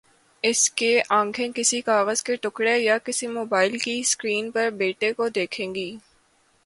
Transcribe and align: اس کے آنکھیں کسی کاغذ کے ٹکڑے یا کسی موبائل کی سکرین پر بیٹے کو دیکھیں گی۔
اس 0.43 0.69
کے 0.71 0.87
آنکھیں 1.09 1.51
کسی 1.55 1.81
کاغذ 1.81 2.21
کے 2.23 2.35
ٹکڑے 2.35 2.77
یا 2.77 2.97
کسی 3.05 3.27
موبائل 3.29 3.77
کی 3.77 4.01
سکرین 4.05 4.51
پر 4.51 4.69
بیٹے 4.77 5.13
کو 5.13 5.29
دیکھیں 5.29 5.73
گی۔ 5.75 5.89